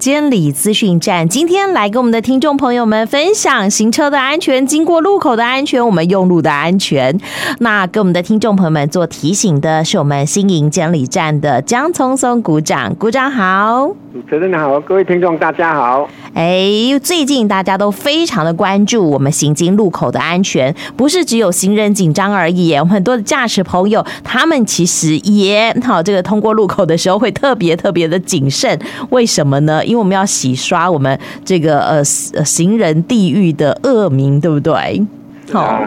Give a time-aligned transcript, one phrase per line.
[0.00, 7.20] 监理资讯站今天来跟我们的听众朋友们分享行车的安全，经过路口的安全，我们用路的安全。
[7.58, 13.90] 那给我们的听众朋友们做提醒的是我们新营监理站的江聪聪，鼓掌，鼓掌好。
[14.12, 16.08] 主持人好，各位听众大家好。
[16.34, 16.68] 哎，
[17.00, 22.74] 最近大家都非常的关注我们行经路口的安全，不是只有行人紧张而已。
[22.74, 28.76] 我们很多的驾驶朋友，他们其实也好，这个通过路口的时候会特别特别的谨慎。
[29.10, 29.84] 为什么呢？
[29.84, 35.06] 因为我们要洗刷我们这个呃行人地狱的恶名，对不对？
[35.52, 35.84] 好。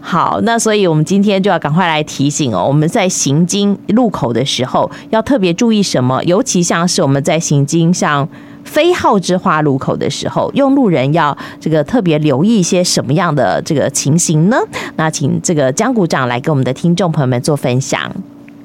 [0.00, 6.22] 好，那所以我们今天就要赶快来提醒哦，我们在行经路口的时候要特别注意什么？
[6.24, 8.28] 尤其像是我们在行经像
[8.64, 14.56] 非号之花路口的时候，用路人要这个特别留意一些什么样的这个情形呢？
[14.96, 18.10] 那请这个江股长来跟我们的听众朋友们做分享。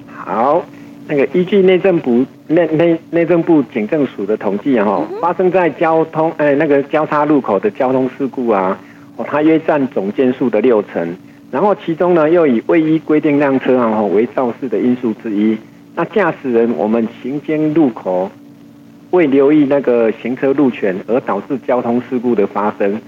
[0.07, 0.63] 好，
[1.07, 8.77] 那个依据内政部内内内政部警政署的统计哈，发生在交通哎那个交叉路口的交通事故啊。
[9.23, 11.16] 它约占总件数的六成，
[11.52, 15.58] 然后其中呢又以未依规定让车啊为肇事的因素之一。
[15.95, 18.31] 那驾驶人我们行经路口
[19.11, 23.00] 未留意那个行车路权，而导致交通事故的发生。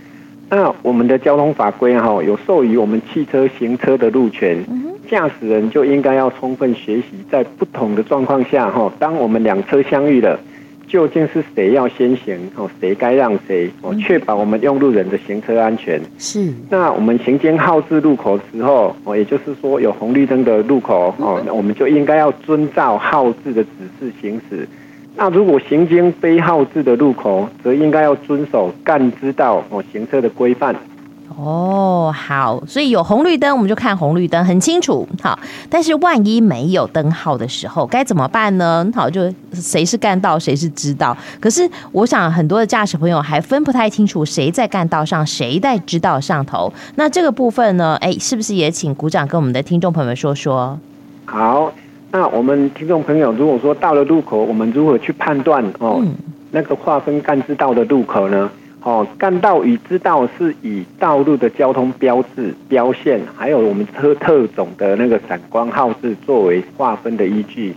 [0.50, 4.66] 那我们的交通法规哈有授予我们汽车行车的路权，
[5.10, 10.40] 驾驶人就应该要充分学习，在不同的状况下哈，当我们两车相遇了。
[10.92, 12.70] 究竟是谁要先行哦？
[12.82, 13.96] 谁该让谁哦？
[13.96, 16.02] 确保我们用路人的行车安全。
[16.20, 16.54] 是。
[16.70, 24.68] 那我们行经号志路口的时候哦，也就是说有红绿灯的路口哦，那我们就应该要遵照号志的指示行驶。
[25.16, 30.76] 那如果行经非号志的路口，则应该要遵守干知道哦行车的规范。
[31.38, 35.08] 哦，好，所以有红绿灯，我们就看红绿灯，很清楚。
[35.22, 38.86] 好，但是万一没有灯号的时候，该怎么办呢？
[38.94, 41.16] 好，就谁是干道，谁是支道。
[41.40, 46.72] 可是我想，很多的驾驶朋友还分不太清楚，谁在干道上，谁在支道上头。
[46.96, 47.98] 那这个部分呢？
[48.02, 50.78] 哎，是不是也请鼓掌跟我们的听众朋友们说说？
[51.26, 51.72] 好，
[52.12, 56.00] 那我们听众朋友，如果说到了路口，我们如何去判断哦？
[56.02, 56.14] 嗯、
[56.52, 58.50] 那个划分干支道的路口呢？
[58.84, 67.76] 哦，干道与支道是以道路的交通标志标线，还有我们车特种的那个闪光号志作为划分的依据。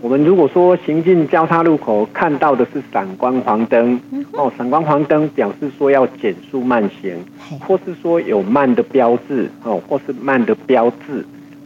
[0.00, 4.00] 我们如果说行进交叉路口看到的是闪光黄灯，
[4.32, 7.14] 哦，闪光黄灯表示说要减速慢行，
[7.60, 11.24] 或是说有慢的标志，哦，或是慢的标志，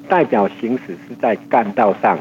[0.09, 2.19] 代表行驶是在干道上。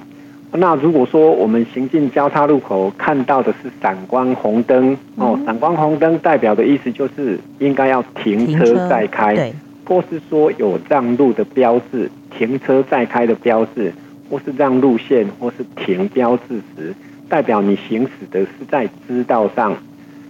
[0.56, 9.52] 那如果说我们行进交叉路口看到的是闪光红灯哦，闪光红灯代表的意思就是应该要停车再开，
[9.84, 13.92] 或是说有让路的标志，停车再开的标志，
[14.30, 16.94] 或是让路线，或是停标志时，
[17.28, 19.76] 代表你行驶的是在支道上。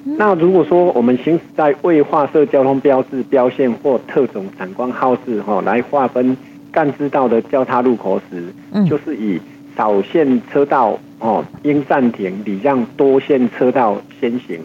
[0.06, 6.38] 那如果说我们行驶在未划设交通标志标线或特种闪光号志哈来划分
[6.72, 8.46] 干支道的交叉路口时，
[8.88, 9.38] 就是以。
[9.76, 14.60] 少线车道哦，应暂停礼让多线车道先行。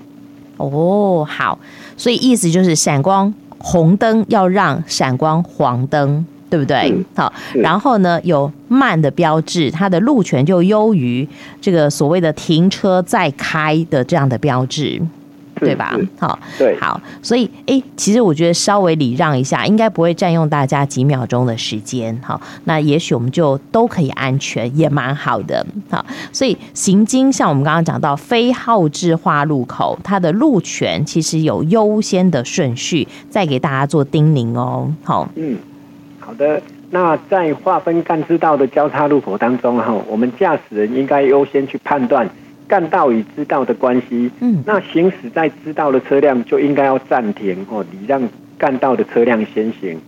[0.57, 1.59] 哦，好，
[1.97, 6.91] 所以意思就是闪光红灯要让闪光黄灯，对不对？
[6.91, 11.29] 嗯、好，然后呢，有慢的标志，它的路权就优于
[11.61, 15.01] 这个所谓的停车再开的这样的标志。
[15.59, 15.97] 对吧？
[16.19, 22.19] 好，对，好，所以，哎，其实我觉得稍微礼让一下，应该不会占用大家几秒钟的时间。
[22.23, 25.65] 好，那也许我们就都可以安全，也蛮好的。
[25.91, 34.93] 好，所以行经像我们刚刚讲到非号志化路口，它的路权其实有优先的顺序，再给大家做叮咛哦。
[35.03, 35.57] 好，嗯，
[36.19, 36.61] 好的。
[36.91, 42.27] 那在划分干支道的交叉路口当中，哈，我们驾驶人应该优先去判断。
[42.69, 48.23] 干道与支道的关系，嗯，那行驶在支道的车辆就应该要暂停哦，礼让
[48.59, 49.99] 干道的车辆先行。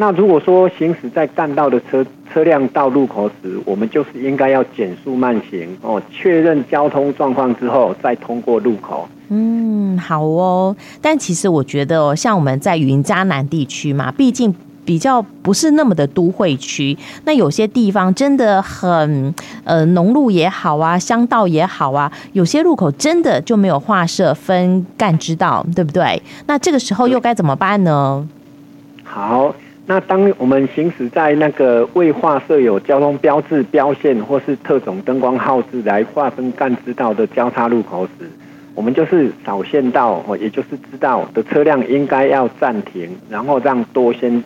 [0.00, 9.08] 那如果说行驶在干道的车车辆到路口时，我们就是应该要减速慢行哦，确认交通状况之后再通过路口。
[9.28, 10.74] 嗯，好哦。
[11.02, 14.54] 但其实我觉得哦，像我们在云嘉南地区嘛，毕竟。
[14.88, 16.96] 比较不是那么的都会区，
[17.26, 26.22] 那有些地方真的很呃农路也好啊，乡道也好啊，有些路口真的就没有划设分干支道，对不对？
[26.46, 28.26] 那这个时候又该怎么办呢？
[29.04, 29.54] 好，
[29.84, 38.26] 那当我们行驶在那个未划设有交通标志标线或是特种灯光号志来划分干支道的交叉路口时，
[38.74, 44.42] 我们就是少线道，也就是知道的车辆应该要暂停，然后让多先。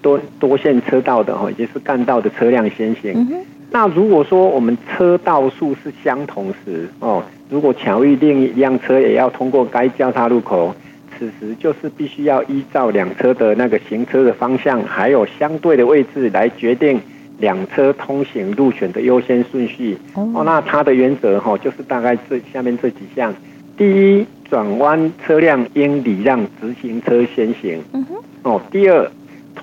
[0.00, 3.26] 多多线车道的哈，也就是干道的车辆先行。
[3.70, 10.74] 那如果说我们车道数是相同时哦，如果巧遇另一辆车也要通过该交叉路口，
[11.18, 16.98] 此时就是必须要依照两车的那个行车的方向，还有相对的位置来决定
[17.38, 19.98] 两车通行路权的优先顺序。
[20.14, 23.34] 哦，那它的原则哈，就是大概这下面这几项：
[23.76, 23.84] 第
[24.18, 27.82] 一，转弯车辆应礼让直行车先行。
[27.92, 28.16] 嗯哼。
[28.44, 29.10] 哦，第二，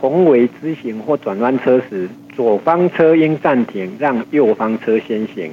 [0.07, 5.52] 同为直行或转弯车时，左方车应暂停，让右方车先行。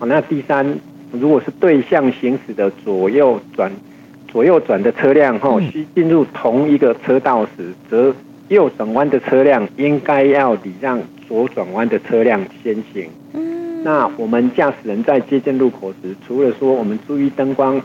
[0.00, 0.66] 哦，那第三。
[1.12, 3.70] 如果是对向行驶的左右转、
[4.26, 8.12] 左右转的车辆，哈，需进入同一个车道时，则
[8.48, 13.08] 右转弯的车辆应该要礼让左转弯的车辆先行。
[13.32, 17.80] 嗯，那我们驾驶人在接近路口时，除了说我们注意灯光、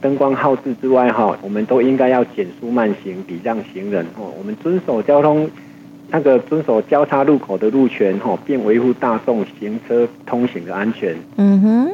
[0.00, 4.04] 灯光号志之外，哈，我们都应该要减速慢行，礼让行人。
[4.16, 5.48] 哦，我们遵守交通
[6.10, 11.16] 那个遵守交叉路口的路权，哈，并维护大众行车通行的安全。
[11.36, 11.90] 嗯哼。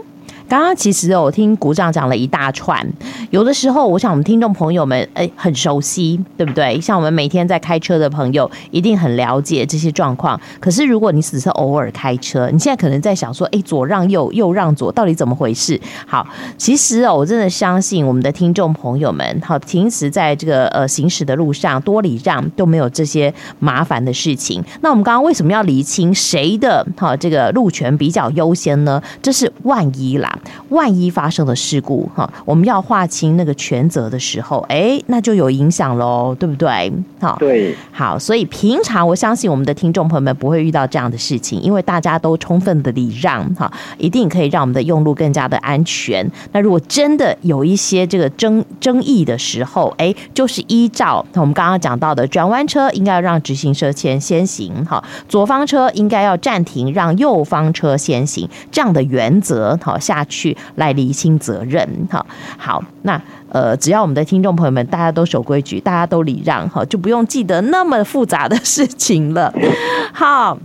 [0.53, 2.87] 刚刚其实我听股长讲了一大串，
[3.31, 6.79] 有的时候我想我们听众朋友们哎很熟悉，对不对？
[6.79, 10.39] 像我们每天在开车的朋友一定很了解这些状况。
[10.61, 15.81] 可是如果你只是偶尔开车，你现在可能在想说，哎，左让右，右让左，到底怎么回事？
[16.07, 16.27] 好，
[16.59, 24.63] 其实哦，我真的相信我们的听众朋友们，好，平时在这个呃行驶的路上多礼让都没有这些麻烦的事情。
[24.83, 29.03] 那我们刚刚为什么要厘清谁的好这个路权比较优先呢？
[29.23, 30.39] 这是万一啦。
[30.69, 36.93] 万一发生了事故，哈，我们要划清那个权责的时候，哎，那就有影响喽，对不对？
[37.21, 46.29] 好，对，好，所以平常我相信我们的听众朋友们不会遇到这样的事情，因为大家都充分的礼让，哈，一定可以让我们的用路更加的安全。
[46.53, 60.22] 那如果真的有一些这个争争议的时候，哎，就是依照我们刚刚讲到的，转弯车应该要让直行车先先行，哈，左方车应该要暂停，让右方车先行，这样的原则，好下。
[60.25, 62.25] 去来厘清责任，哈，
[62.57, 69.53] 好，那呃，只要我们的听众朋友们大家都守规矩，大家都礼让，哈，就不用记得那么复杂的事情了。
[70.13, 70.57] 好，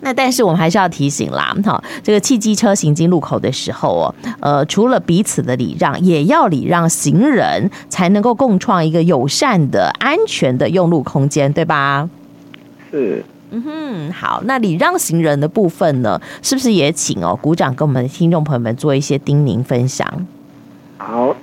[0.00, 12.08] 那但是我们还是要提醒啦，哈，这个汽机车行经路口的时候哦，呃，除了彼此的礼让，也要礼让行人，才能够共创一个友善的、安全的用路空间，对吧？
[12.90, 13.24] 是。
[13.52, 20.06] 嗯哼，好，那礼让行人的部分呢，是不是也请哦鼓掌跟我们的听众朋友们做一些叮咛分享？
[20.98, 21.34] 好，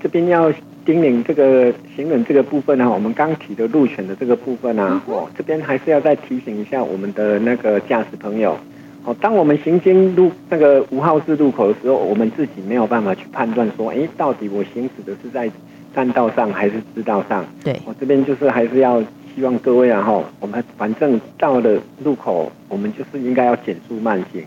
[0.00, 0.52] 这边要
[0.84, 8.56] 叮咛这个行人这个部分呢，我们刚提的路权的这个部分呢，哦，这边还是要再提醒一下我们的那个驾驶朋友，
[9.04, 15.50] 哦，当我们行经路那个五号志路口的时候，我们自己没有办法去判断说，哎，到底我行驶的是在
[15.92, 17.44] 占道上还是支道上？
[17.64, 19.02] 对，我这边就是还是要。
[19.34, 24.42] 希望各位啊，哈，我们反正到了路口，我们就是应该要减速慢行，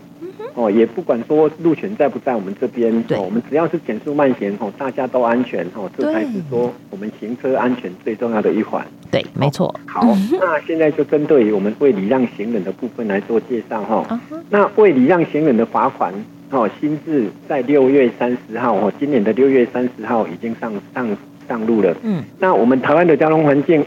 [0.54, 8.82] 哦，也不管说路权在不在我们这边，哦，我们只要是减速慢行，哦，大家都安全，哦，这才是说我们行车安全最重要的一环。
[9.10, 9.74] 对，没错。
[9.86, 14.20] 好，那现在就针对于我们未礼让行人的部分来做介绍，哈。
[14.48, 16.12] 那为礼让行人的罚款，
[16.50, 21.08] 哦，新制在六月三十号，哦，今年的六月三十号已经上上
[21.46, 21.94] 上路了。
[22.02, 23.84] 嗯，那我们台湾的交通环境。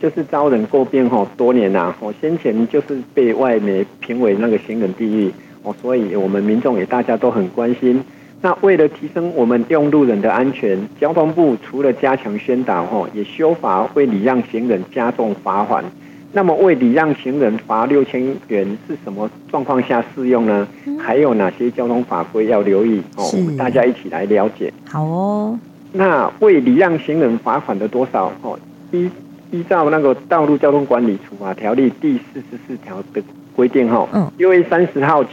[0.00, 5.30] 就是遭人诟病吼，多年呐，我先前就是被外媒评为那个行人地狱
[5.62, 8.02] 哦，所以我们民众也大家都很关心。
[8.40, 15.84] 那为了提升我们用路人的安全，交通部除了加强宣导吼，也修法为礼让行人加重罚款。
[16.32, 20.68] 那么为礼让行人罚六千元是什么状况下适用呢？
[20.96, 23.24] 还有哪些交通法规要留意哦？
[23.34, 24.72] 我们大家一起来了解。
[24.84, 25.58] 好哦。
[25.90, 28.56] 那为礼让行人罚款的多少哦？
[28.92, 29.10] 一
[29.50, 33.22] 依照那个《道路交通管理处罚条例》第四十四条的
[33.56, 35.30] 规定，哈，嗯，六月三十号起，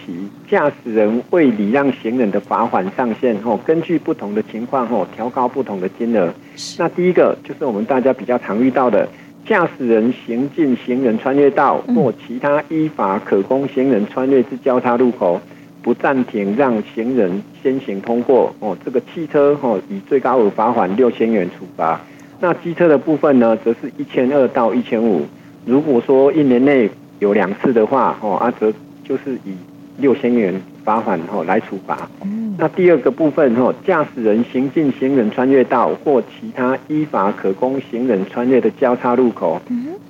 [0.49, 6.33] 驾驶人未礼让行人的罚款上限，哈，根据不同的情况，哈，调高不同的金额。
[6.77, 9.07] 那第一个就是我们大家比较常遇到的，
[9.45, 15.41] 驾驶人行进行人穿越道或其他依法可供行人穿越之交叉路口，
[15.83, 21.99] 不暂停让行人先行通过，哦，这个汽车，哈，以最高额罚款六千元处罚。
[22.39, 25.25] 那机车的部分呢，则是一千二到一千五。
[25.65, 26.89] 如果说一年内
[27.19, 28.71] 有两次的话，哦，啊，则
[29.03, 29.55] 就是以
[29.97, 32.09] 六千元罚款哦来处罚。
[32.57, 39.61] 那第二个部分哦，驾驶人行进行人穿越道或其他依法可供行人穿越的交叉路口，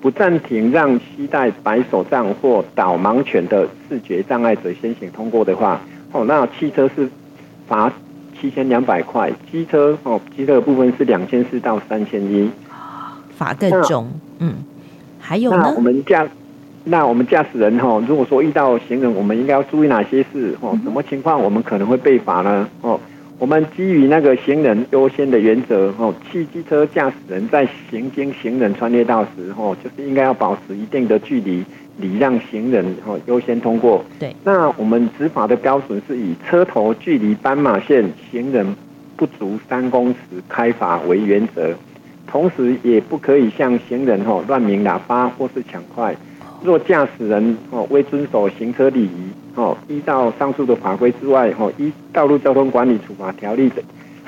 [0.01, 7.07] 不暂停让携带白手杖或导盲犬的视觉障碍者先行通过的话，哦，那汽车是
[7.67, 7.91] 罚。
[8.39, 12.49] 七千两百块，机车哦，机车的部分是两千四到三千一，
[13.37, 14.09] 罚更重。
[14.39, 14.55] 嗯，
[15.19, 15.73] 还有呢？
[15.75, 16.27] 我们驾，
[16.83, 20.55] 那我们驾驶人哈，如果说遇到行人，我们应该要注意哪些事？
[20.61, 22.67] 哦，什么情况我们可能会被罚呢？
[22.81, 22.99] 哦，
[23.37, 31.63] 我们基于那个行人优先的原则，哦，汽机车驾驶人在行经行人穿越道时，哦，就是应该要保持一定的距离，
[31.97, 34.03] 礼让行人，哦，优先通过。
[34.17, 34.33] 对。
[34.45, 38.73] 那我们执法的标准是以车头距离斑马线行人
[39.17, 41.73] 不足三公尺开罚为原则，
[42.25, 46.15] 同时也不可以向行人哦乱鸣喇叭或是抢快。
[46.63, 53.81] 若驾驶人哦未遵守行车礼仪哦，依照上述的法规之外哦，依道路交通管理处罚条例的，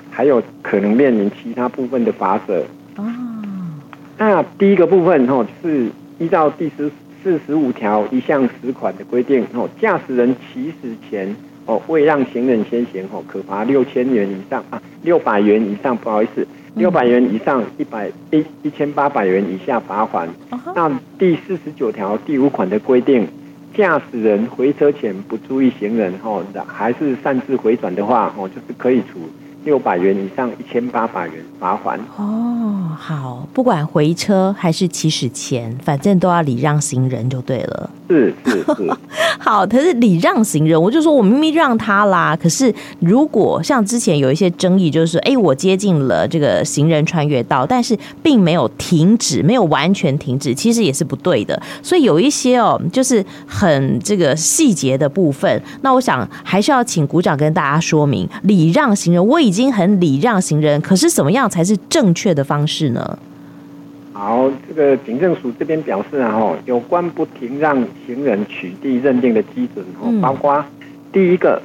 [0.10, 2.64] 还有可能面临其他部分的罚则。
[2.96, 3.06] 哦，
[4.18, 6.90] 那第一个部分哦，就是依照第十
[7.24, 16.48] 四十五条一项十款的规定哦，驾驶人起始前哦未让行人先行哦，可罚六千元以上啊，六百元以上，不好意思。
[16.76, 20.30] 六百元以上一百一一千八百元以下罚款。
[20.76, 23.28] 那第四十九条第五款的规定，
[23.76, 29.30] 驾驶人回车前不注意行人，吼，还是擅自回转的话，哦，就是可以处
[29.68, 32.00] 六百元以上一千八百元罚款。
[32.16, 37.90] 哦，好，不管回车还是起始前，反正都要礼让行人就对了。
[38.10, 38.98] 是是是，是
[39.38, 42.34] 好，可是礼让行人，我就说我明明让他啦。
[42.42, 51.62] 可是如果像之前有一些争议，就是哎，我接近了这个行人穿越道，但是并没有停止，没有完全停止，其实也是不对的。
[51.84, 59.18] 所以有一些哦，就是很这个细节的部分，那我想还是要请鼓掌跟大家说明礼让行人。
[59.28, 63.18] 我已经很礼让行人，可是怎么样才是正确的方式呢？
[64.14, 70.64] 好，这个警政署这边表示啊，哈，有关不停让行人取缔认定的基准哦，包括
[71.12, 71.60] 第一个，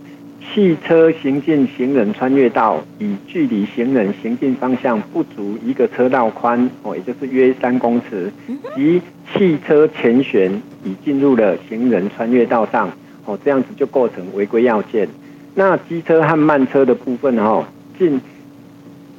[0.54, 8.32] 汽车行进行人穿越道，以距离行人行进方向不足一个车道宽哦，也就是约三公尺，
[8.74, 9.00] 及
[9.34, 10.50] 汽车前悬
[10.82, 12.90] 已进入了行人穿越道上
[13.26, 15.06] 哦，这样子就构成违规要件。
[15.54, 17.66] 那机车和慢车的部分哈，
[18.02, 18.20] 进。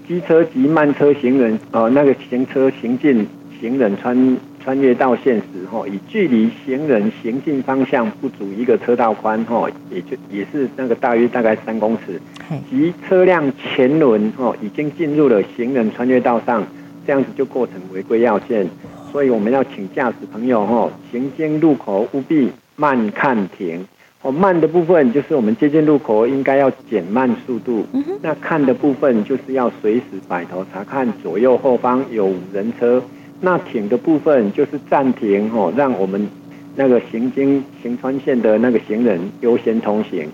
[0.05, 3.25] 机车及慢车行人，呃，那个行车行进
[3.57, 12.19] 行人穿穿越道线时，吼，以距离行人行进方向不足一个车道宽，吼，也就也是那个大约大概三公尺，
[12.69, 16.61] 及车辆前轮，吼，已经进入了行人穿越道上，
[17.07, 18.67] 这样子就构成违规要件，
[19.09, 23.87] 所以我们要请驾驶朋友，哈，行经路口务必慢看停。
[24.23, 27.85] 哦，慢的部分就是我们接近路口应该要减慢速度。
[27.91, 33.03] 嗯、哼那看的部分就是要随时摆头查看左右后方有无人车。
[33.41, 36.25] 那停的部分就是暂停哦，让我们
[36.77, 40.29] 那个行经行川线的那个行人优先通行。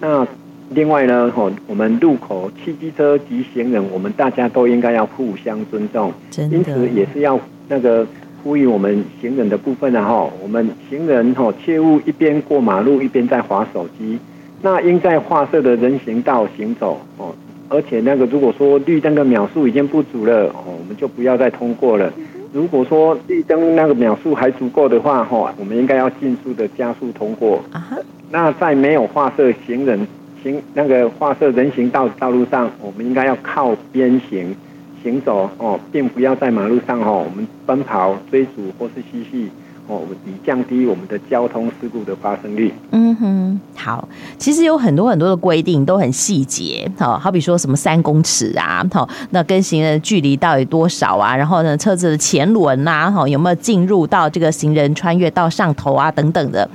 [0.00, 0.26] 那
[0.68, 6.12] 另外呢，哦，我们路口汽机车及行人，我们大家都应该要互相尊重。
[6.50, 8.06] 因此也是要那个。
[8.42, 14.18] 呼吁我们行人的部分呢，哈，我们行人哈，切勿一边过马路一边在划手机。
[14.62, 17.34] 那应在划设的人行道行走哦。
[17.68, 22.12] 而且那个如果说绿灯的秒数已经不足了哦，我们就不要再通过了。
[22.52, 27.62] 如果说绿灯那个秒数还足够的话，哈，我们应该要尽速的加速通过。
[28.30, 30.06] 那在没有划设行人
[30.42, 34.54] 行那个划设人行道道路上，我们应该要靠边行。
[35.02, 39.50] 行走哦，并不要在马路上哦，我们奔跑、追逐或是嬉戏。
[39.86, 42.72] 哦，以降低我们的交通事故的发生率。
[42.92, 44.08] 嗯哼，好，
[44.38, 51.34] 其实有很多很多的规定都很细节，好，好比说什么三公尺啊，好，那跟行人的距离到底多少啊？
[51.34, 56.08] 然后呢，车子的前轮呐，哈，有没有进入到这个行人穿越到上头啊？
[56.08, 56.68] 等等的，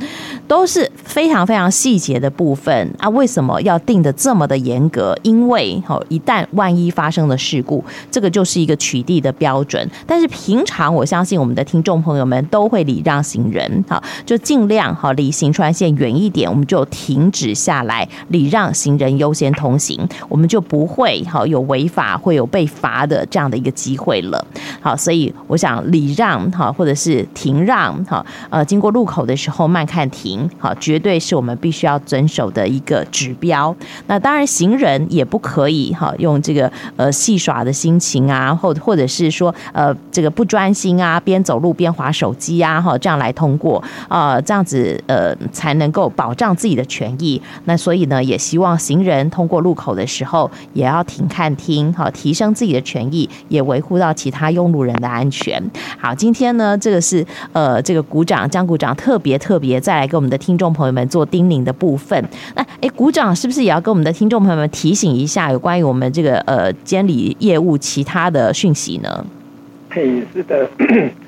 [0.45, 3.07] 都是非常非常细节的部分啊。
[3.07, 5.17] 为什么要定的这么的严格？
[5.23, 7.81] 因为，好，一旦万一发生了事故，
[8.11, 9.89] 这个就是一个取缔的标准。
[10.05, 13.01] 但是平常，我相信我们的听众朋友们都会理。
[13.05, 24.45] 让行人好，就尽量好离行穿线远一点，我们就停止下来，礼让行人优先通行，我们就不会好有违法会有被罚的这样的一个机会了。
[24.81, 33.75] 好，所以我想礼让好，或者是停让好，呃，经过路口的时候慢看停好，绝对是我们必须要遵守的一个指标。
[34.07, 42.97] 那当然，行人也不可以哈用这个呃戏耍的心情啊，或或者是说呃这个不专心啊，边走路边滑手机啊哈。
[42.97, 47.41] 这样来通过啊、呃，这样子呃才能够保障自己的权益。
[47.65, 55.61] 那所以呢，也希望行人通过路口的时候也要停看听，好，提升自己的权益，也维护到其他用路人的安全。
[55.99, 62.23] 好，今天呢，这个是呃这个鼓掌江鼓掌特别特别再来给我们的听众朋友们做叮咛的部分。
[62.55, 69.25] 那哎，鼓掌是不是也要跟我们的听众朋友们提醒一下有关于我们这个呃监理业务其他的讯息呢？
[69.89, 70.69] 嘿，是的。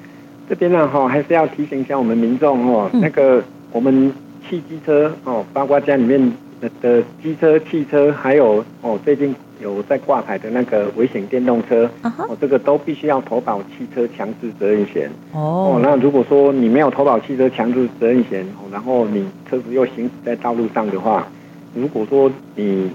[0.50, 4.14] 这边呢，哈，还是要提醒一下我们民众哦，那个我们
[4.48, 6.32] 汽机车哦，包括家里面
[6.80, 12.10] 的机车、汽车，还有哦，最近有在挂牌的那个危险电动车，uh.
[12.30, 15.10] 哦，这个都必须要投保汽车强制责任险。
[15.34, 15.76] Oh.
[15.76, 21.28] 哦，那如果说你没有投保汽车强制责任险，哦，然后你车子又行驶在道路上的话，
[21.76, 22.90] 如果说你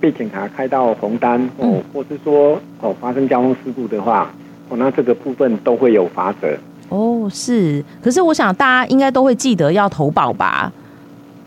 [0.00, 4.30] 被警察开到红单，哦，嗯、或是说哦发生交通事故的话，
[4.68, 6.58] 哦，那这个部分都会有罚则。
[6.90, 10.70] 哦，是，可是我想大家应该都会记得要投保吧，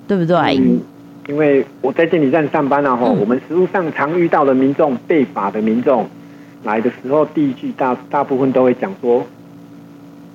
[0.07, 0.35] 对不对？
[0.57, 0.81] 嗯
[1.29, 6.05] 因为我在监理站上班啊，哈、嗯，我们实务上常遇到的民众被罚的民众
[6.65, 9.25] 来的时候，第一句大大部分都会讲说：“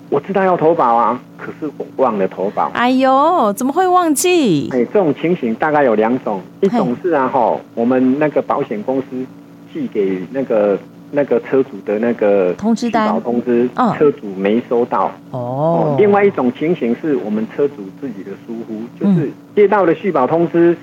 [0.09, 4.71] 我知道要投保啊，可是我忘了投保。”哎呦，怎么会忘记？
[4.73, 9.27] 哎，这种情形大概有两种，一种是啊，哈，我们那个保险公司
[9.75, 10.79] 寄给那个
[11.11, 15.11] 那个车主的那个通知单、通知，哦、车主没收到。
[15.31, 15.97] 哦。
[15.99, 19.31] 另外一种情形是我们车主自己的疏忽，就是。
[19.55, 20.77] 接到了续保通知，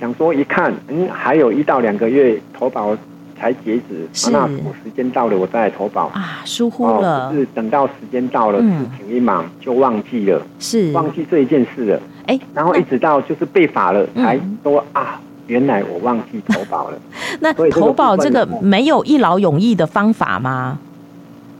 [0.00, 2.96] 想说一看，嗯，还有一到两个月投保
[3.38, 6.06] 才截止，那我时间到了，我再来投保。
[6.14, 10.92] 啊，疏忽了，哦、是等到时间到了，嗯、事情一忙就忘记了，是。
[10.92, 15.20] 忘记这一件事了，哎，然后一直到就是被罚了，嗯、才说啊，
[15.52, 16.98] 原来我忘记投保了。
[17.40, 20.78] 那投保这个没有一劳永逸的方法吗？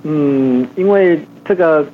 [0.04, 1.84] 嗯，因为这个。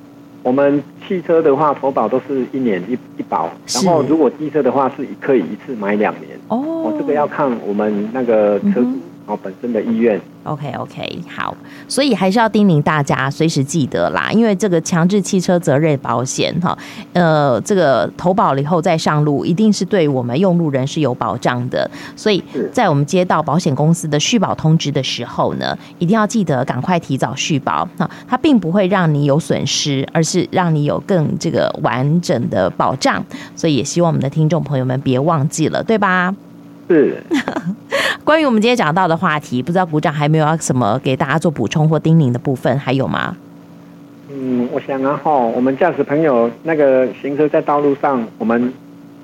[0.44, 6.38] 我们汽车的话，投保都是一年一一保，然后如果机车的话，是可以一次买两年。
[6.46, 8.86] 哦，这个要看我们那个车主。
[8.86, 10.18] 嗯哦，本身的意愿。
[10.48, 11.54] OK OK，好，
[11.86, 16.76] 所以还是要叮咛大家随时记得啦，因为这个强制汽车责任保险哈，
[17.12, 21.90] 呃，这个投保了以后再上路，一定是对我们用路人是有保障的。
[22.16, 33.24] 所以在我们接到保险公司的续保通知的时候呢，一定要记得赶快提早续保哈，它并不会让你有损失，而是让你有更这个完整的保障。
[33.54, 36.34] 所以也希望我们的听众朋友们别忘记了，对吧？
[36.88, 37.22] 是。
[38.24, 43.36] 关于我们今天讲到的话题，不知道股长还没有要什么给大家做补充或叮咛的部分，还有吗？
[44.30, 48.72] 嗯，我想啊，哈，我们驾驶朋友那个行车在道路上，我们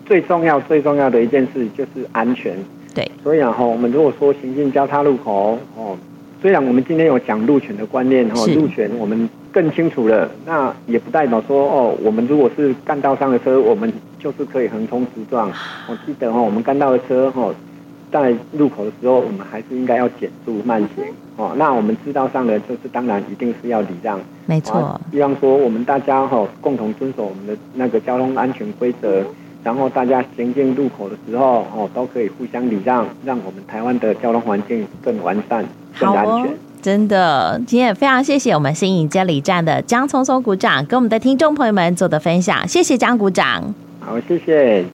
[0.06, 2.56] 最重要最重要的一件事就是安全。
[2.94, 5.96] 对，所以啊，哈，我们如果说行进交叉路口，哦，
[6.40, 15.52] 虽然我们今天有讲路权的观念，哈，路权我们更清楚了，那也不代表说，哦，我们如果是干道上的车，我们就是可以横冲直撞。
[15.86, 17.50] 我记得哈，我们干道的车，哈。
[18.14, 21.05] 在路口的时候，我们还是应该要减速慢行
[21.37, 21.53] 哦。
[21.57, 25.00] 那我们知道上的就是当然一定是要礼让，没错。
[25.11, 29.24] 希望说我们大家哈共同遵守我们的那个交通安全规则，
[29.64, 35.64] 然后大家行进路口的时候哦都可以互相礼让，让我们台湾的交通环境更完善、
[35.98, 36.53] 更安全。
[36.53, 36.55] 哦。
[36.81, 43.74] 真的，今天也非常谢谢我们新营监理站的江聪聪鼓掌跟我们的听众朋友们做的分享，谢谢江鼓掌。
[44.00, 44.83] 好，谢谢。